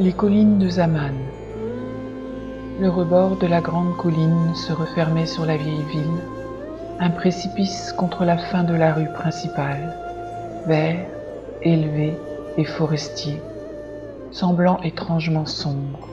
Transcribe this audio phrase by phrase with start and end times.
[0.00, 1.12] Les collines de Zaman.
[2.80, 6.22] Le rebord de la grande colline se refermait sur la vieille ville,
[7.00, 9.94] un précipice contre la fin de la rue principale,
[10.66, 11.06] vert,
[11.62, 12.14] élevé
[12.56, 13.42] et forestier,
[14.30, 16.08] semblant étrangement sombre,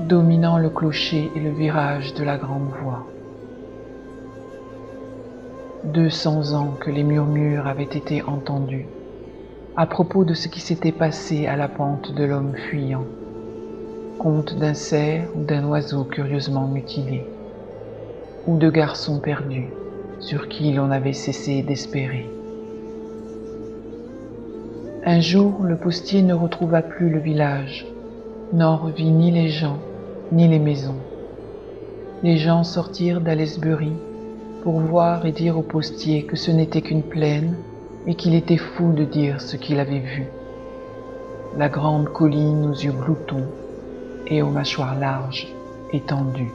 [0.00, 3.06] dominant le clocher et le virage de la grande voie.
[5.82, 8.86] Deux cents ans que les murmures avaient été entendus
[9.76, 13.04] à propos de ce qui s'était passé à la pente de l'homme fuyant,
[14.20, 17.24] conte d'un cerf ou d'un oiseau curieusement mutilé,
[18.46, 19.66] ou de garçons perdus
[20.20, 22.30] sur qui l'on avait cessé d'espérer.
[25.04, 27.84] Un jour, le postier ne retrouva plus le village,
[28.52, 29.78] n'en revit ni les gens,
[30.30, 31.00] ni les maisons.
[32.22, 33.92] Les gens sortirent d'Alesbury
[34.62, 37.56] pour voir et dire au postier que ce n'était qu'une plaine
[38.06, 40.26] et qu'il était fou de dire ce qu'il avait vu.
[41.56, 43.46] La grande colline aux yeux gloutons
[44.26, 45.46] et aux mâchoires larges,
[45.92, 46.52] étendues.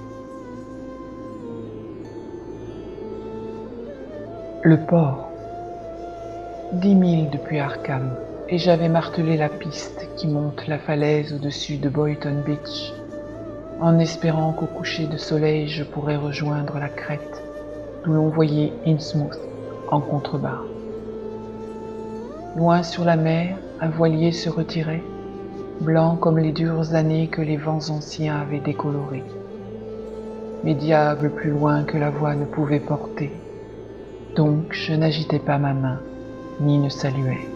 [4.64, 5.30] Le port.
[6.73, 8.11] Dix milles depuis Arkham,
[8.50, 12.94] et j'avais martelé la piste qui monte la falaise au-dessus de Boynton Beach,
[13.80, 17.44] en espérant qu'au coucher de soleil je pourrais rejoindre la crête
[18.03, 19.39] d'où l'on voyait Innsmouth
[19.91, 20.69] en contrebas.
[22.55, 25.03] Loin sur la mer, un voilier se retirait,
[25.81, 29.23] blanc comme les dures années que les vents anciens avaient décolorées.
[30.64, 33.31] Mais diable plus loin que la voix ne pouvait porter,
[34.36, 36.00] donc je n'agitais pas ma main,
[36.59, 37.47] ni ne saluais.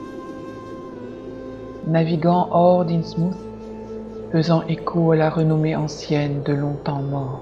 [1.88, 3.36] Naviguant hors d'Innsmouth,
[4.32, 7.42] faisant écho à la renommée ancienne de longtemps mort,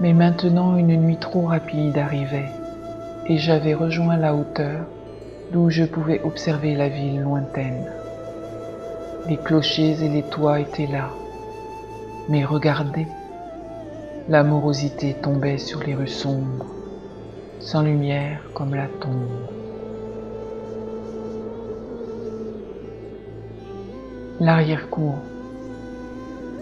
[0.00, 2.50] mais maintenant une nuit trop rapide arrivait,
[3.26, 4.86] et j'avais rejoint la hauteur
[5.52, 7.86] d'où je pouvais observer la ville lointaine.
[9.28, 11.10] Les clochers et les toits étaient là,
[12.28, 13.06] mais regardez,
[14.28, 16.66] la morosité tombait sur les rues sombres,
[17.60, 19.50] sans lumière comme la tombe.
[24.40, 25.14] L'arrière-cour,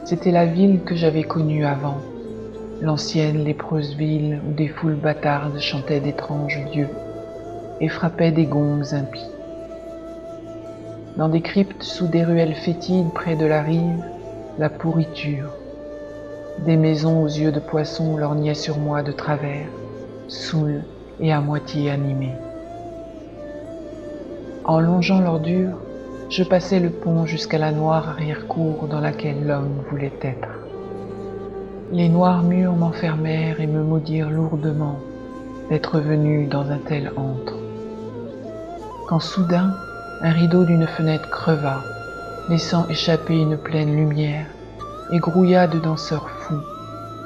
[0.04, 1.96] c'était la ville que j'avais connue avant
[2.80, 6.88] l'ancienne lépreuse ville où des foules bâtardes chantaient d'étranges dieux
[7.80, 9.30] et frappaient des gongs impies.
[11.16, 14.04] Dans des cryptes sous des ruelles fétides près de la rive,
[14.58, 15.50] la pourriture.
[16.64, 19.66] Des maisons aux yeux de poisson lorgnaient sur moi de travers,
[20.28, 20.82] saoules
[21.20, 22.34] et à moitié animées.
[24.64, 25.76] En longeant l'ordure,
[26.30, 30.48] je passais le pont jusqu'à la noire arrière-cour dans laquelle l'homme voulait être.
[31.92, 34.98] Les noirs murs m'enfermèrent et me maudirent lourdement
[35.70, 37.63] d'être venu dans un tel antre.
[39.06, 39.74] Quand soudain,
[40.22, 41.82] un rideau d'une fenêtre creva,
[42.48, 44.46] laissant échapper une pleine lumière,
[45.12, 46.62] et grouilla de danseurs fous,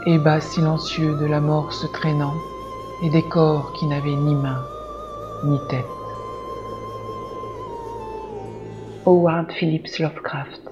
[0.06, 2.34] et bas silencieux de la mort se traînant,
[3.04, 4.64] et des corps qui n'avaient ni main,
[5.44, 5.84] ni tête.
[9.06, 10.62] Howard Phillips Lovecraft.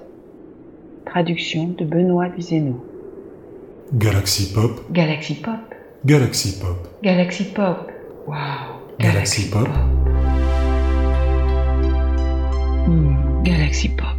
[1.05, 2.85] Traduction de Benoît Vizeno.
[3.93, 4.81] Galaxy Pop.
[4.91, 5.73] Galaxy Pop.
[6.05, 6.77] Galaxy Pop.
[7.01, 7.89] Galaxy Pop.
[8.27, 8.35] Wow.
[8.99, 9.69] Galaxy Pop.
[13.47, 14.16] Galaxy Pop.